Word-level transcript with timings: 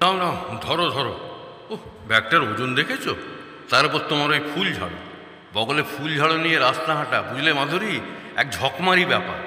নাও 0.00 0.16
নাও 0.16 0.58
ধরো 0.62 0.90
ধরো। 0.90 1.14
ও 1.70 1.76
ব্যাগটার 2.08 2.42
ওজন 2.42 2.74
দেখেছ? 2.74 3.08
তার 3.70 3.86
উপর 3.86 3.98
তোমার 4.08 4.30
ওই 4.30 4.40
ফুল 4.54 4.72
ঝাড়ো। 4.72 4.98
বগলে 5.54 5.82
ফুল 5.82 6.18
ঝাড়ো 6.18 6.36
নিয়ে 6.36 6.58
রাস্তা 6.58 6.94
হাঁটা 6.94 7.22
বুঝলে 7.22 7.52
মাধুরী? 7.52 8.00
এক 8.36 8.52
ঝকমারি 8.52 9.04
ব্যাপার। 9.04 9.38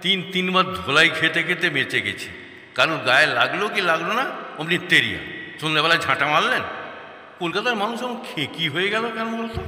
তিন 0.00 0.30
তিনবার 0.32 0.64
ধোলাই 0.64 1.08
খেতে 1.08 1.42
খেতে 1.42 1.70
বেঁচে 1.70 2.00
গেছি। 2.00 2.28
কারণ 2.74 2.98
গায়ে 3.06 3.26
লাগল 3.26 3.68
কি 3.68 3.80
লাগল 3.80 4.06
না 4.06 4.30
অমনি 4.58 4.78
তেরিয়া। 4.78 5.18
সন্ধ্যাবেলায় 5.60 6.00
ঝাঁটা 6.00 6.26
মারলেন? 6.26 6.62
কলকাতার 7.38 7.76
মানুষ 7.76 8.02
এমন 8.02 8.16
খেকি 8.24 8.68
হয়ে 8.68 8.88
গেল 8.90 9.10
কেন 9.10 9.42
বলতো? 9.42 9.60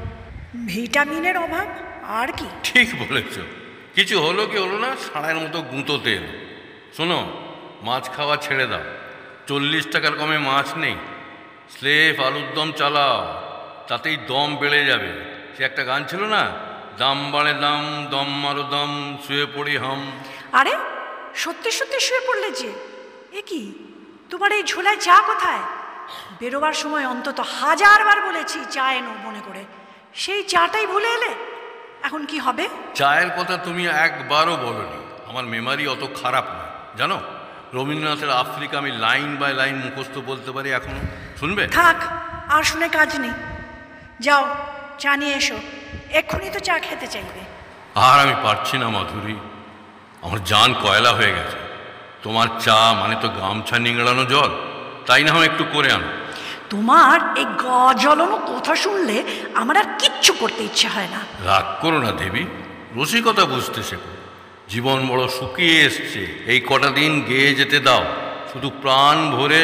ভিটামিনের 0.67 1.37
অভাব? 1.37 1.67
আর 2.03 2.33
কি? 2.33 2.47
ঠিক 2.63 2.89
বলেছ। 3.09 3.39
কিছু 3.95 4.21
হলো 4.21 4.47
কি 4.47 4.59
হলো 4.59 4.79
না 4.79 4.97
সাড়ের 4.97 5.37
মতো 5.37 5.63
গুঁতোতে 5.63 6.15
এলো। 6.15 6.29
শোনো 6.97 7.33
মাছ 7.83 8.11
খাওয়া 8.17 8.37
ছেড়ে 8.37 8.67
দাও। 8.67 9.04
চল্লিশ 9.47 9.87
টাকার 9.87 10.13
কমে 10.13 10.39
মাছ 10.39 10.69
নেই। 10.77 10.97
স্লেফ 11.71 12.21
আলুর 12.21 12.55
দম 12.55 12.73
চালাও 12.73 13.43
তাতেই 13.89 14.17
দম 14.17 14.57
বেড়ে 14.57 14.87
যাবে। 14.87 15.11
সে 15.57 15.65
একটা 15.65 15.85
গান 15.85 16.05
ছিল 16.05 16.23
না? 16.25 16.53
দাম 16.99 17.31
বাড়ে 17.31 17.55
দাম 17.55 18.07
দম 18.11 18.29
মারো 18.29 18.63
দম 18.63 19.19
শুয়ে 19.27 19.47
পড়ি 19.55 19.77
হাম। 19.77 20.13
আরে 20.53 20.75
সত্যি 21.35 21.71
সত্যি 21.71 22.01
শুয়ে 22.01 22.21
পড়লে 22.21 22.51
যে? 22.51 22.73
এ 23.33 23.43
কি? 23.47 23.73
তোমার 24.31 24.53
এই 24.53 24.63
ঝোলায় 24.63 24.97
চা 24.97 25.23
কোথায়? 25.27 25.63
বেরোবার 26.41 26.73
সময় 26.73 27.07
অন্তত 27.07 27.41
হাজারবার 27.41 28.21
বলেছি 28.21 28.59
চা 28.71 28.93
এনো 28.93 29.15
মনে 29.25 29.41
করে। 29.47 29.65
সেই 30.15 30.43
চাটাই 30.43 30.87
ভুলে 30.87 31.09
এলে? 31.09 31.35
এখন 32.03 32.25
কি 32.25 32.39
হবে? 32.39 32.69
চায়ের 32.95 33.31
কথা 33.39 33.57
তুমি 33.57 33.87
একবারও 33.87 34.57
বলনি। 34.57 35.01
আমার 35.29 35.45
মেমারি 35.45 35.87
অত 35.87 36.07
খারাপ 36.23 36.45
না। 36.45 36.65
জানো? 36.97 37.21
রবীন্দ্রনাথের 37.75 38.31
আফ্রিকা 38.31 38.79
আমি 38.79 38.91
লাইন 38.91 39.37
বাই 39.37 39.55
লাইন 39.55 39.75
মুখস্থ 39.75 40.19
বলতে 40.19 40.53
পারি 40.53 40.73
এখনও। 40.73 41.01
শুনবে? 41.41 41.67
থাক 41.67 41.97
আর 42.49 42.63
শুনে 42.63 42.89
কাজ 42.89 43.21
নেই। 43.21 43.31
যাও 44.21 44.57
চা 44.99 45.17
নিয়ে 45.17 45.35
এসো। 45.35 45.59
এক্ষুনি 46.11 46.51
তো 46.51 46.59
চা 46.59 46.79
খেতে 46.79 47.07
চাইবে। 47.07 47.41
আর 47.95 48.21
আমি 48.21 48.35
পারছি 48.43 48.79
না 48.79 48.89
মাধুরী। 48.89 49.37
আমার 50.23 50.45
জান 50.45 50.75
কয়লা 50.75 51.13
হয়ে 51.13 51.33
গেছে। 51.33 51.59
তোমার 52.23 52.49
চা 52.61 52.93
মানে 52.93 53.17
তো 53.21 53.29
গামছা 53.29 53.79
নিংড়ানো 53.79 54.25
জল। 54.25 54.51
তাই 55.07 55.25
না 55.25 55.33
হয় 55.33 55.45
একটু 55.45 55.65
করে 55.73 55.93
আনো? 55.93 56.09
তোমার 56.71 57.39
এই 57.39 57.45
গ 57.45 57.93
জ্বলানো 58.01 58.37
কথা 58.37 58.77
শুনলে 58.77 59.25
আমার 59.55 59.77
আর 59.77 59.85
কিচ্ছু 59.99 60.33
করতে 60.33 60.65
ইচ্ছে 60.65 60.89
হয় 60.89 61.09
না। 61.09 61.19
রাগ 61.45 61.83
করো 61.83 61.99
না 61.99 62.13
দেবী। 62.13 62.47
রসিকতা 62.97 63.45
বুঝতে 63.45 63.83
শেখো। 63.83 64.24
জীবন 64.69 65.09
বড় 65.09 65.29
শুকিয়ে 65.29 65.81
এসছে। 65.81 66.23
এই 66.47 66.61
কটা 66.61 66.91
দিন 66.91 67.23
গেয়ে 67.29 67.55
যেতে 67.55 67.81
দাও। 67.81 68.05
শুধু 68.53 68.71
প্রাণ 68.71 69.31
ভরে। 69.31 69.63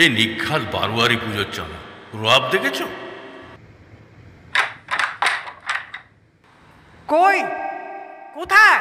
এই 0.00 0.08
নিঘাত 0.08 0.62
বারোয়ারি 0.72 1.16
পুজোর 1.16 1.46
চালা 1.52 1.78
রব 2.14 2.42
দেখেছ? 2.50 2.82
কই? 7.08 7.38
কোথায়? 8.34 8.80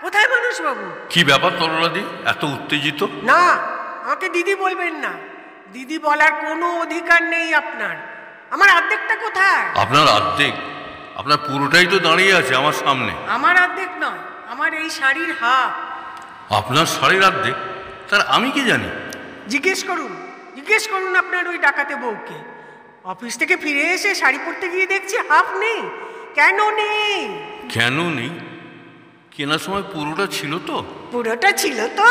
কোথায় 0.00 0.28
মানুষ 0.28 0.60
বাবু 0.60 0.84
কি 1.10 1.24
ব্যাপার 1.24 1.52
তরলাদি? 1.58 2.02
এত 2.24 2.44
উত্তেজিত? 2.44 3.02
না 3.02 3.42
আমাকে 4.04 4.28
দিদি 4.28 4.54
বলবেন 4.54 4.94
না। 4.94 5.12
দিদি 5.72 5.98
বলার 5.98 6.32
কোনো 6.32 6.66
অধিকার 6.80 7.22
নেই 7.22 7.54
আপনার। 7.54 8.11
আমার 8.52 8.68
অর্ধেকটা 8.78 9.14
কোথায়? 9.16 9.62
আপনার 9.76 10.06
অর্ধেক 10.08 10.54
আপনার 11.16 11.38
পুরোটাই 11.38 11.86
তো 11.86 11.98
দাঁড়িয়ে 11.98 12.32
আছে 12.34 12.52
আমার 12.56 12.76
সামনে। 12.84 13.12
আমার 13.28 13.54
অর্ধেক 13.56 13.90
নয় 14.00 14.20
আমার 14.48 14.70
এই 14.74 14.88
শাড়ির 14.90 15.30
হাফ 15.40 15.70
আপনার 16.50 16.86
শাড়ির 16.86 17.22
অর্ধেক 17.24 17.56
তার 18.10 18.20
আমি 18.26 18.48
কি 18.50 18.62
জানি? 18.64 18.88
জিজ্ঞেস 19.48 19.80
করুন 19.84 20.12
জিজ্ঞেস 20.56 20.84
করুন 20.88 21.12
আপনার 21.16 21.44
ওই 21.48 21.58
ডাকাতে 21.58 21.94
বউকে। 21.96 22.38
অফিস 23.04 23.34
থেকে 23.38 23.54
ফিরে 23.56 23.84
এসে 23.94 24.10
শাড়ি 24.14 24.38
পরতে 24.38 24.66
গিয়ে 24.68 24.86
দেখছি 24.86 25.16
হাফ 25.28 25.48
নেই। 25.56 25.80
কেন 26.34 26.58
নেই? 26.80 27.18
কেন 27.72 27.96
নেই? 28.10 28.32
কেনার 29.30 29.58
সময় 29.58 29.84
পুরোটা 29.92 30.24
ছিল 30.26 30.52
তো। 30.66 30.76
পুরোটা 31.12 31.50
ছিল 31.52 31.78
তো। 31.96 32.10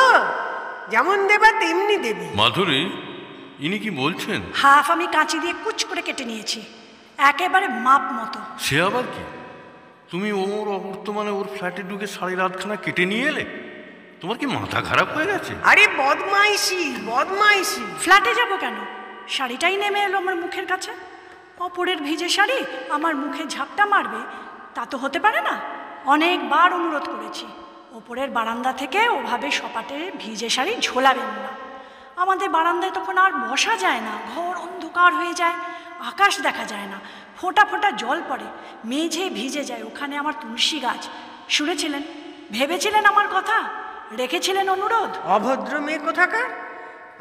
যেমন 0.90 1.18
দেবা 1.28 1.50
তেমনি 1.60 1.96
দেবে। 1.98 2.26
মাধুরী 2.36 2.82
ইনি 3.66 3.78
কি 3.84 3.90
বলছেন? 4.04 4.40
হাফ 4.62 4.88
আমি 4.96 5.06
কাঁচি 5.16 5.38
দিয়ে 5.44 5.56
কুচ 5.64 5.80
করে 5.90 6.02
কেটে 6.08 6.26
নিয়েছি। 6.32 6.60
একেবারে 7.32 7.68
মাপ 7.86 8.04
মতো। 8.20 8.40
সে 8.66 8.76
আবার 8.88 9.06
কি? 9.14 9.24
তুমি 10.12 10.30
ওর 10.44 10.68
অবর্তমানে 10.80 11.32
ওর 11.40 11.48
ফ্ল্যাটে 11.56 11.82
ঢুকে 11.90 12.08
সাড়ে 12.16 12.34
রাতখানা 12.36 12.76
কেটে 12.86 13.04
নিয়ে 13.12 13.26
এলে? 13.32 13.44
তোমার 14.22 14.38
কি 14.42 14.46
মাথা 14.56 14.80
খারাপ 14.90 15.10
হয়ে 15.16 15.28
গেছে? 15.32 15.54
আরে 15.72 15.84
বদমাইশি 16.02 16.82
বদমাইশি। 17.12 17.84
ফ্ল্যাটে 18.04 18.32
যাব 18.40 18.52
কেন? 18.64 18.78
শাড়িটাই 19.36 19.76
নেমে 19.82 20.00
এলো 20.08 20.18
আমার 20.24 20.36
মুখের 20.44 20.66
কাছে। 20.72 20.92
অপরের 21.66 22.00
ভিজে 22.08 22.30
শাড়ি 22.38 22.58
আমার 22.96 23.14
মুখে 23.24 23.44
ঝাপটা 23.56 23.84
মারবে 23.94 24.22
তা 24.76 24.84
তো 24.92 24.96
হতে 25.04 25.20
পারে 25.26 25.40
না। 25.48 25.56
অনেকবার 26.14 26.70
অনুরোধ 26.78 27.06
করেছি 27.14 27.46
ওপরের 28.00 28.30
বারান্দা 28.38 28.72
থেকে 28.82 29.02
ওভাবে 29.18 29.48
সপাটে 29.60 29.98
ভিজে 30.22 30.50
শাড়ি 30.56 30.74
ঝোলাবেন 30.88 31.30
না। 31.44 31.52
আমাদের 32.22 32.50
বারান্দায় 32.50 32.92
তখন 32.92 33.16
আর 33.18 33.32
বসা 33.50 33.74
যায় 33.78 34.02
না। 34.02 34.14
ঘর 34.36 34.56
অন্ধকার 34.66 35.12
হয়ে 35.14 35.34
যায় 35.34 35.58
আকাশ 36.12 36.34
দেখা 36.42 36.66
যায় 36.66 36.88
না। 36.88 36.98
ফোঁটা 37.38 37.64
ফোঁটা 37.66 37.90
জল 37.92 38.20
পড়ে 38.30 38.48
মেঝে 38.86 39.26
ভিজে 39.30 39.64
যায় 39.64 39.84
ওখানে 39.84 40.14
আমার 40.18 40.34
তুলসী 40.42 40.78
গাছ। 40.80 41.02
শুনেছিলেন? 41.50 42.04
ভেবেছিলেন 42.52 43.04
আমার 43.06 43.28
কথা? 43.36 43.58
রেখেছিলেন 44.18 44.70
অনুরোধ? 44.70 45.12
অভদ্র 45.36 45.74
মেয়ে 45.80 46.00
কোথাকার? 46.00 46.48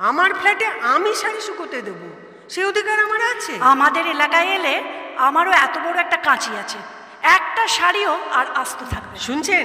আমার 0.09 0.31
ফ্ল্যাটে 0.35 0.67
আমি 0.95 1.11
শাড়ি 1.15 1.41
শুকোতে 1.41 1.79
দেবো। 1.83 2.07
সে 2.49 2.61
অধিকার 2.65 2.97
আমার 3.07 3.21
আছে। 3.33 3.53
আমাদের 3.73 4.05
এলাকায় 4.07 4.49
এলে 4.57 4.75
আমারও 5.27 5.53
এত 5.67 5.75
বড় 5.79 5.97
একটা 6.01 6.17
কাঁচি 6.17 6.53
আছে। 6.63 6.79
একটা 7.39 7.65
শাড়িও 7.69 8.13
আর 8.33 8.47
আস্ত 8.55 8.81
থাকবে 8.91 9.17
শুনছেন? 9.19 9.65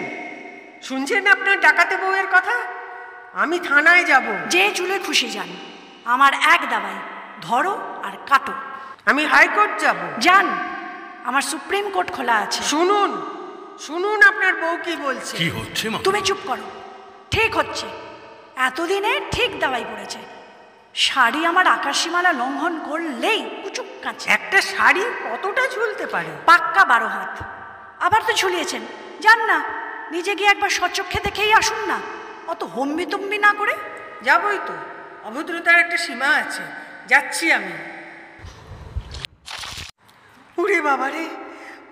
শুনছেন 0.81 1.21
আপনার 1.27 1.57
ডাকাতে 1.59 1.95
বউয়ের 1.97 2.27
কথা? 2.33 2.55
আমি 3.35 3.59
থানায় 3.59 4.03
যাব। 4.03 4.23
যে 4.49 4.71
চুলে 4.75 4.99
খুশি 4.99 5.29
যান 5.29 5.47
আমার 6.05 6.33
এক 6.33 6.69
দাবাই 6.69 6.93
ধরো 7.41 8.01
আর 8.03 8.11
কাটো। 8.29 8.53
আমি 9.05 9.25
হাইকোর্ট 9.25 9.81
যাব। 9.81 9.95
যান 10.19 10.47
আমার 11.25 11.41
সুপ্রিম 11.41 11.89
কোর্ট 11.89 12.11
খোলা 12.11 12.35
আছে। 12.35 12.63
শুনুন 12.63 13.21
শুনুন 13.79 14.21
আপনার 14.21 14.55
বউ 14.55 14.77
কি 14.85 14.95
বলছে। 14.95 15.37
কি 15.37 15.49
হচ্ছে 15.49 15.89
মা? 15.89 15.99
তুমি 16.03 16.21
চুপ 16.21 16.37
করো। 16.47 16.61
ঠিক 17.31 17.57
হচ্ছে। 17.57 17.85
এতদিনে 18.55 19.21
ঠিক 19.31 19.59
দাবাই 19.59 19.85
পড়েছে। 19.91 20.19
শাড়ি 20.93 21.45
আমার 21.45 21.67
আকাশীমালা 21.67 22.33
লঙ্ঘন 22.33 22.79
করলেই 22.79 23.61
কুচুক 23.63 23.85
কাঁচে। 24.03 24.29
একটা 24.29 24.61
শাড়ি 24.61 25.01
কতটা 25.01 25.67
ঝুলতে 25.67 26.05
পারে? 26.07 26.29
পাক্কা 26.45 26.85
বারো 26.85 27.07
হাত। 27.07 27.43
আবার 27.99 28.21
তো 28.27 28.33
ঝুলিয়েছেন। 28.33 28.81
যান 29.21 29.45
না 29.45 29.63
নিজে 30.11 30.35
গিয়ে 30.35 30.49
একবার 30.49 30.69
সচক্ষে 30.69 31.19
দেখেই 31.23 31.53
আসুন 31.53 31.77
না। 31.87 31.99
অত 32.47 32.63
হম্বি 32.63 33.05
তম্বি 33.05 33.37
না 33.37 33.53
করে? 33.53 33.73
যাবই 34.23 34.59
তো। 34.67 34.75
অভদ্রতার 35.27 35.79
একটা 35.79 35.97
সীমা 35.97 36.25
আছে। 36.25 36.63
যাচ্ছি 37.07 37.51
আমি। 37.51 37.75
ওরে 40.57 40.81
বাবা 40.81 41.09
রে 41.09 41.25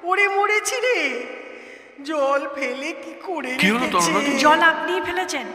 ওরে 0.04 0.28
মরেছি 0.28 0.76
রে। 0.76 0.98
জল 2.04 2.48
ফেলে 2.56 2.92
কি 3.04 3.14
করে 3.26 3.52
কি 3.58 3.68
হলো 3.70 3.80
রেখেছে? 3.80 4.12
তরুণা? 4.12 4.40
জল 4.40 4.60
আপনিই 4.62 5.02
ফেলেছেন। 5.02 5.48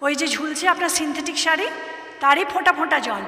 ওই 0.00 0.14
যে 0.14 0.26
ঝুলছে 0.28 0.68
আপনার 0.68 0.88
সিনথেটিক 0.88 1.36
শাড়ি 1.38 1.66
তারই 2.20 2.44
ফোঁটা 2.52 2.72
ফোঁটা 2.72 2.98
জল। 2.98 3.22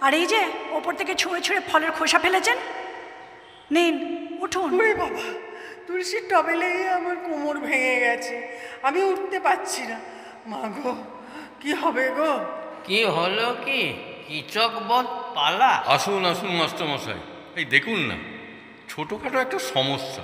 আর 0.00 0.14
এই 0.14 0.26
যে 0.26 0.40
ওপর 0.70 0.92
থেকে 0.94 1.14
ছুঁড়ে 1.14 1.40
ছুঁড়ে 1.40 1.60
ফলের 1.72 1.90
খোসা 1.90 2.18
ফেলেছেন? 2.18 2.56
নিন 3.70 3.94
উঠুন। 4.40 4.80
ওরে 4.80 4.94
বাবা। 4.94 5.49
তুলসীর 5.86 6.24
টবে 6.28 6.56
লেগে 6.56 6.88
আমার 6.90 7.16
কোমর 7.16 7.58
ভেঙে 7.58 8.00
গেছে। 8.00 8.58
আমি 8.82 9.02
উঠতে 9.02 9.40
পারছি 9.40 9.82
না। 9.82 9.98
মা 10.46 10.56
গো 10.56 10.92
কি 11.60 11.72
হবে 11.72 12.10
গো? 12.10 12.32
কি 12.84 13.04
হলো 13.04 13.56
কি? 13.64 13.80
কিচক 14.28 14.72
বধ 14.88 15.06
পালা? 15.34 15.72
আসুন 15.86 16.24
আসুন 16.24 16.50
মাস্টারমশাই। 16.50 17.20
এই 17.56 17.64
দেখুন 17.64 17.98
না 18.00 18.16
ছোটোখাটো 18.88 19.38
একটা 19.38 19.58
সমস্যা। 19.58 20.22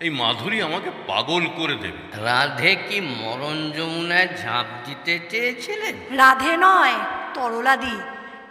এই 0.00 0.10
মাধুরী 0.10 0.60
আমাকে 0.60 0.90
পাগল 1.06 1.46
করে 1.56 1.74
দেবে। 1.74 2.00
রাধে 2.24 2.76
কি 2.88 3.00
মরণ 3.00 3.70
যমুনায় 3.70 4.28
ঝাঁপ 4.42 4.66
দিতে 4.86 5.20
চেয়েছিলেন? 5.30 5.94
রাধে 6.16 6.56
নয় 6.56 6.96
তরলাদি। 7.34 7.96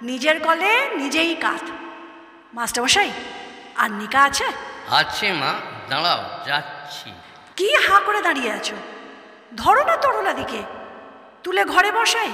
নিজের 0.01 0.39
কলে 0.39 0.89
নিজেই 0.95 1.35
কাত 1.35 1.65
মাস্টারমশাই 2.53 3.11
আর 3.75 3.91
নিকা 3.91 4.23
আছে? 4.23 4.47
আছে 4.89 5.31
মা। 5.31 5.53
দাঁড়াও 5.91 6.21
যাচ্ছি। 6.47 7.09
কি 7.57 7.69
হাঁ 7.85 7.99
করে 8.07 8.19
দাঁড়িয়ে 8.27 8.51
আছো? 8.57 8.75
ধরো 9.61 9.81
না 9.89 9.95
তরলাদিকে 10.03 10.61
তুলে 11.43 11.63
ঘরে 11.73 11.89
বসাই। 11.97 12.31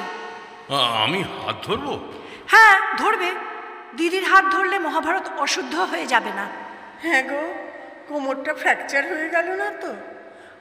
আমি 1.03 1.19
হাত 1.35 1.57
ধরবো? 1.67 1.93
হ্যাঁ 2.51 2.75
ধরবে। 3.01 3.29
দিদির 3.97 4.25
হাত 4.31 4.45
ধরলে 4.55 4.77
মহাভারত 4.85 5.27
অশুদ্ধ 5.43 5.75
হয়ে 5.91 6.05
যাবে 6.13 6.31
না। 6.39 6.45
হ্যাঁ 7.03 7.23
গো 7.29 7.41
কোমরটা 8.07 8.53
ফ্র্যাকচার 8.61 9.03
হয়ে 9.11 9.27
গেল 9.35 9.47
না 9.61 9.67
তো? 9.81 9.91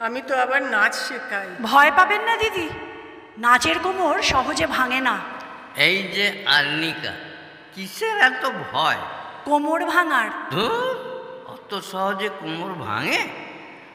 আমি 0.07 0.21
তো 0.29 0.33
আবার 0.45 0.61
নাচ 0.75 0.95
শেখাই। 1.07 1.49
ভয় 1.71 1.91
পাবেন 1.99 2.23
না 2.29 2.35
দিদি। 2.43 2.67
নাচের 3.45 3.79
কোমর 3.85 4.17
সহজে 4.33 4.67
ভাঙে 4.77 5.01
না। 5.09 5.15
এই 5.87 5.99
যে 6.15 6.27
আর্নিকা 6.57 7.13
কিসের 7.75 8.17
এত 8.29 8.45
ভয়? 8.73 9.01
কোমর 9.47 9.81
ভাঙার। 9.93 10.29
ধুর 10.55 10.90
অত 11.71 11.83
সহজে 11.93 12.29
কোমর 12.41 12.73
ভাঙে? 12.87 13.21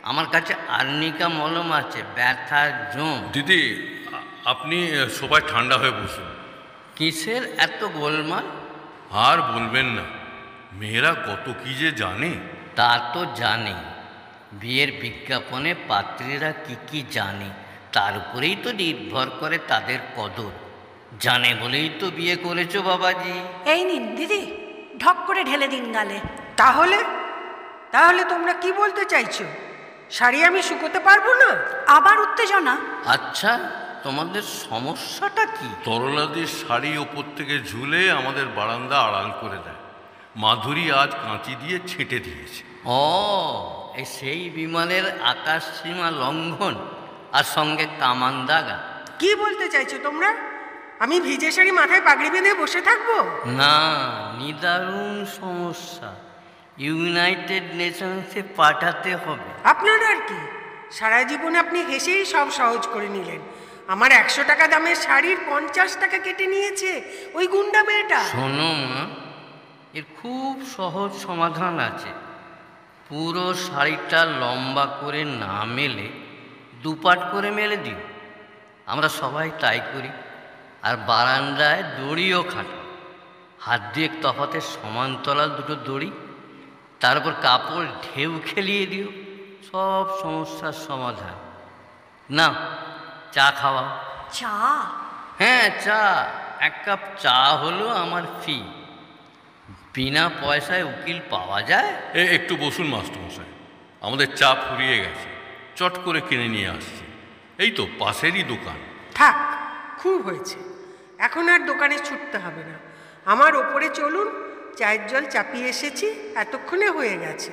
আমার 0.04 0.28
কাছে 0.32 0.54
আর্নিকা 0.78 1.28
মলম 1.40 1.70
আছে 1.72 2.00
ব্যথার 2.16 2.70
জম। 2.94 3.20
দিদি 3.34 3.62
আপনি 4.46 4.78
সবাই 5.20 5.42
ঠান্ডা 5.52 5.76
হয়ে 5.78 5.94
বসুন। 6.00 6.28
কিসের 6.96 7.44
এত 7.58 7.82
গোলমাল? 7.98 8.46
আর 9.28 9.38
বলবেন 9.54 9.88
না 9.98 10.06
মেয়েরা 10.74 11.12
কত 11.28 11.46
কি 11.62 11.72
যে 11.82 11.90
জানে। 12.02 12.32
তা 12.76 12.92
তো 13.14 13.22
জানে। 13.36 13.76
বিয়ের 14.54 14.92
বিজ্ঞাপনে 15.02 15.72
পাত্রীরা 15.88 16.52
কি 16.66 16.76
কি 16.90 17.00
জানে 17.12 17.50
তার 17.92 18.14
উপরেই 18.18 18.56
তো 18.64 18.70
নির্ভর 18.72 19.28
করে 19.40 19.58
তাদের 19.72 20.00
কদর। 20.18 20.54
জানে 21.20 21.52
বলেই 21.62 21.90
তো 22.00 22.06
বিয়ে 22.18 22.36
করেছ 22.36 22.74
বাবাজি। 22.90 23.36
এই 23.74 23.82
নিন 23.84 24.06
দিদি 24.16 24.42
ঢক 25.02 25.18
করে 25.28 25.42
ঢেলে 25.44 25.68
দিন 25.68 25.86
গালে। 25.94 26.18
তাহলে 26.58 27.00
তাহলে 27.96 28.24
তোমরা 28.24 28.54
কি 28.54 28.72
বলতে 28.72 29.06
চাইছো? 29.06 29.46
শাড়ি 30.12 30.40
আমি 30.46 30.62
শুকোতে 30.62 31.00
পারব 31.00 31.28
না? 31.42 31.50
আবার 31.88 32.18
উত্তেজনা? 32.20 32.74
আচ্ছা 33.06 33.52
তোমাদের 34.04 34.42
সমস্যাটা 34.42 35.46
কি? 35.46 35.68
তরলাদির 35.84 36.50
শাড়ি 36.62 36.98
ওপর 36.98 37.24
থেকে 37.38 37.56
ঝুলে 37.70 38.12
আমাদের 38.12 38.46
বারান্দা 38.58 38.98
আড়াল 39.00 39.30
করে 39.42 39.60
দেয়। 39.66 39.82
মাধুরী 40.36 40.92
আজ 40.92 41.12
কাঁচি 41.24 41.56
দিয়ে 41.56 41.80
ছেঁটে 41.88 42.20
দিয়েছে। 42.20 42.64
ও 42.86 43.02
এই 43.96 44.06
সেই 44.06 44.50
বিমানের 44.50 45.06
আকাশ 45.34 45.64
সীমা 45.78 46.10
লঙ্ঘন 46.12 46.76
আর 47.34 47.44
সঙ্গে 47.44 47.86
কামান 48.00 48.36
দাগা। 48.46 48.78
কি 49.20 49.36
বলতে 49.36 49.70
চাইছো 49.70 49.98
তোমরা? 50.04 50.30
আমি 51.00 51.20
ভিজে 51.20 51.52
শাড়ি 51.52 51.72
মাথায় 51.72 52.02
পাগড়ি 52.02 52.30
বেঁধে 52.30 52.54
বসে 52.54 52.82
থাকব? 52.82 53.10
না 53.48 53.76
নিদারুণ 54.40 55.26
সমস্যা। 55.40 56.10
ইউনাইটেড 56.78 57.64
নেশনসে 57.76 58.44
পাঠাতে 58.56 59.16
হবে। 59.16 59.50
আপনার 59.64 60.04
আর 60.04 60.16
কি? 60.28 60.40
সারা 60.92 61.24
জীবনে 61.24 61.58
আপনি 61.60 61.82
হেসেই 61.82 62.26
সব 62.26 62.52
সহজ 62.52 62.88
করে 62.88 63.08
নিলেন। 63.08 63.40
আমার 63.88 64.12
একশো 64.12 64.44
টাকা 64.44 64.68
দামের 64.68 64.96
শাড়ির 64.96 65.38
পঞ্চাশ 65.48 65.98
টাকা 65.98 66.18
কেটে 66.18 66.48
নিয়েছে। 66.48 67.02
ওই 67.34 67.48
গুন্ডা 67.48 67.84
মেয়েটা। 67.84 68.24
শোনো 68.24 68.74
মা 68.74 69.06
এর 69.94 70.04
খুব 70.22 70.66
সহজ 70.78 71.14
সমাধান 71.14 71.80
আছে। 71.80 72.10
পুরো 73.10 73.54
শাড়িটা 73.54 74.26
লম্বা 74.26 74.86
করে 74.86 75.24
না 75.24 75.66
মেলে 75.66 76.10
দুপাট 76.84 77.32
করে 77.32 77.52
মেলে 77.52 77.78
দিও। 77.78 77.96
আমরা 78.86 79.10
সবাই 79.10 79.52
তাই 79.60 79.80
করি। 79.94 80.10
আর 80.84 80.98
বারান্দায় 80.98 81.84
দড়িও 81.84 82.44
খাটো। 82.44 82.80
হাত 83.60 83.82
দিয়ে 83.94 84.10
তফাতে 84.22 84.62
সমান্তরাল 84.62 85.50
দুটো 85.50 85.76
দড়ি 85.76 86.12
তারপর 87.00 87.34
কাপড় 87.42 87.86
ঢেউ 87.86 88.40
খেলিয়ে 88.46 88.86
দিও 88.86 89.08
সব 89.72 90.22
সমস্যার 90.22 90.74
সমাধান। 90.74 91.34
না 92.30 92.54
চা 93.32 93.52
খাওয়া 93.52 94.04
চা? 94.32 94.84
হ্যাঁ 95.38 95.70
চা। 95.86 96.32
এক 96.60 96.82
কাপ 96.86 97.00
চা 97.20 97.46
হলো 97.46 97.90
আমার 97.90 98.24
ফি 98.46 98.64
বিনা 99.94 100.30
পয়সায় 100.42 100.84
উকিল 100.84 101.20
পাওয়া 101.30 101.62
যায়? 101.62 101.94
এ 102.14 102.36
একটু 102.36 102.56
বসুন 102.56 102.88
মাস্টারমশাই। 102.88 103.46
আমাদের 104.02 104.36
চা 104.36 104.56
ফুরিয়ে 104.56 104.98
গেছে। 104.98 105.28
চট 105.76 106.00
করে 106.06 106.22
কিনে 106.22 106.48
নিয়ে 106.48 106.70
আসছি। 106.70 107.06
এই 107.58 107.72
তো 107.72 107.88
পাশেরই 108.00 108.44
দোকান। 108.44 108.76
থাক 109.16 109.36
খুব 110.00 110.22
হয়েছে। 110.22 110.56
এখন 111.18 111.50
আর 111.50 111.66
দোকানে 111.66 111.98
ছুটতে 111.98 112.38
হবে 112.38 112.64
না। 112.64 112.78
আমার 113.26 113.56
ওপরে 113.56 113.90
চলুন 113.90 114.45
চায়ের 114.80 115.02
জল 115.12 115.24
চাপিয়ে 115.26 115.68
এসেছি 115.70 116.08
এতক্ষণে 116.36 116.88
হয়ে 116.98 117.16
গেছে। 117.18 117.52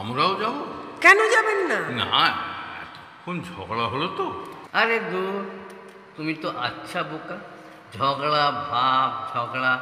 আমরাও 0.00 0.32
যাব? 0.42 0.56
কেন 1.00 1.18
যাবেন 1.34 1.58
না? 1.70 1.78
না 2.00 2.22
এতক্ষণ 2.82 3.36
ঝগড়া 3.48 3.86
হলো 3.92 4.08
তো। 4.18 4.26
আরে 4.80 4.98
গো 5.10 5.24
তুমি 6.16 6.34
তো 6.34 6.48
আচ্ছা 6.66 7.00
বোকা। 7.02 7.36
ঝগড়া 7.96 8.44
ভাব 8.68 9.08
ঝগড়া 9.32 9.72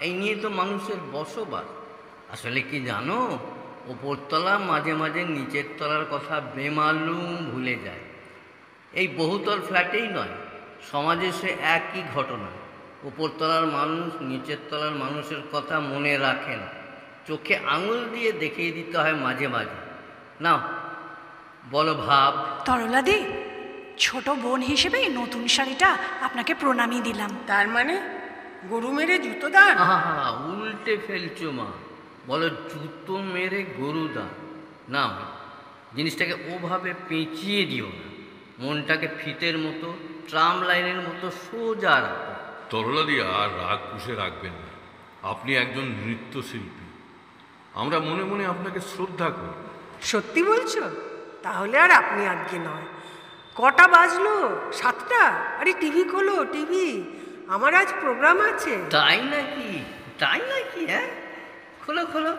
এই 0.00 0.12
নিয়ে 0.12 0.36
তো 0.36 0.48
মানুষের 0.50 1.00
বসবাস। 1.12 1.68
আসলে 2.32 2.60
কি 2.70 2.78
জানো 2.84 3.18
ওপরতলা 3.92 4.54
মাঝে 4.70 4.92
মাঝে 4.94 5.22
নিচের 5.36 5.66
তলার 5.78 6.04
কথা 6.10 6.34
বেমালুম 6.56 7.36
ভুলে 7.50 7.74
যায়। 7.84 8.04
এই 9.00 9.06
বহুতল 9.20 9.58
ফ্ল্যাটেই 9.68 10.08
নয় 10.08 10.34
সমাজে 10.90 11.28
সে 11.32 11.50
একই 11.76 12.02
ঘটনা। 12.14 12.50
উপরতলার 13.04 13.66
মানুষ 13.66 14.10
নিচের 14.20 14.60
তলার 14.70 14.94
মানুষের 14.94 15.42
কথা 15.52 15.80
মনে 15.80 16.18
রাখে 16.18 16.56
না 16.56 16.68
চোখে 17.26 17.54
আঙুল 17.56 18.08
দিয়ে 18.12 18.32
দেখিয়ে 18.32 18.70
দিতে 18.72 18.98
হয় 18.98 19.14
মাঝে 19.14 19.48
মাঝে। 19.48 19.78
না 20.40 20.52
বলো 21.70 21.94
ভাব। 21.94 22.32
তরলাদি 22.64 23.24
ছোট 23.98 24.30
বোন 24.30 24.60
হিসেবে 24.60 24.98
এই 24.98 25.08
নতুন 25.08 25.46
শাড়িটা 25.48 25.96
আপনাকে 26.20 26.54
প্রণামী 26.54 27.00
দিলাম। 27.00 27.30
তার 27.46 27.68
মানে 27.68 28.00
গরু 28.68 28.92
মেরে 28.92 29.18
জুতো 29.18 29.48
দান? 29.48 29.76
আহা 29.76 30.30
উল্টে 30.30 30.96
ফেলছো 31.06 31.50
মা। 31.50 31.66
বলো 32.26 32.48
জুতো 32.48 33.16
মেরে 33.16 33.64
গরু 33.78 34.08
দান। 34.14 34.30
না 34.88 35.06
মা, 35.06 35.24
জিনিসটাকে 35.96 36.34
ওভাবে 36.52 36.94
পেঁচিয়ে 37.08 37.64
দিও 37.66 37.86
না। 37.86 38.08
মনটাকে 38.58 39.08
ফিতের 39.18 39.58
মতো 39.58 39.94
ট্রাম 40.28 40.62
লাইনের 40.62 41.00
মতো 41.00 41.30
সোজা 41.30 41.94
রাখো। 42.00 42.32
তরলাদি 42.72 43.20
আর 43.20 43.68
রাগ 43.68 43.78
পুষে 43.92 44.14
রাখবেন 44.14 44.52
না। 44.52 44.70
আপনি 45.30 45.56
একজন 45.56 45.82
নৃত্যশিল্পী। 45.82 46.86
আমরা 47.74 47.98
মনে 47.98 48.24
মনে 48.24 48.46
আপনাকে 48.46 48.80
শ্রদ্ধা 48.80 49.30
করি। 49.30 49.68
সত্যি 50.02 50.42
বলছো? 50.42 50.90
তাহলে 51.42 51.78
আর 51.78 51.90
আপনি 51.90 52.26
আজকে 52.26 52.58
নয়। 52.58 52.86
কটা 53.54 53.88
বাজলো? 53.88 54.60
সাতটা? 54.72 55.26
আরে 55.60 55.72
টিভি 55.80 56.04
খোলো 56.04 56.44
টিভি। 56.44 57.02
আমার 57.48 57.74
আজ 57.74 57.88
প্রোগ্রাম 58.00 58.40
আছে। 58.40 58.78
তাই 58.90 59.22
নাকি? 59.22 59.84
তাই 60.18 60.40
নাকি 60.40 60.86
হ্যাঁ? 60.86 61.08
খোলো 61.86 62.06
খোলো। 62.06 62.36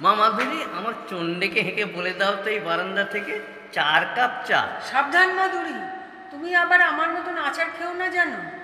মা 0.00 0.14
মাধুরী 0.14 0.64
আমার 0.76 0.92
চন্ডেকে 1.10 1.60
হেঁকে 1.60 1.84
বলে 1.84 2.12
দাও 2.12 2.36
তো 2.44 2.50
এই 2.50 2.60
বারান্দা 2.60 3.04
থেকে। 3.04 3.40
চার 3.72 4.06
কাপ 4.16 4.46
চা। 4.46 4.80
সাবধান 4.90 5.34
মাধুরী। 5.34 5.72
তুমি 6.30 6.54
আবার 6.54 6.80
আমার 6.80 7.10
মতন 7.10 7.36
আচার 7.36 7.66
খেও 7.78 7.92
না 7.92 8.08
জানো? 8.08 8.57